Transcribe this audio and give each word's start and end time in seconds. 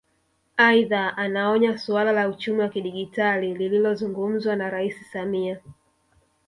Aidha 0.57 1.09
anaonya 1.17 1.77
suala 1.77 2.11
la 2.11 2.27
uchumi 2.29 2.59
wa 2.59 2.69
kidigitali 2.69 3.53
lililozungumzwa 3.55 4.55
na 4.55 4.69
Rais 4.69 5.11
Samia 5.13 5.59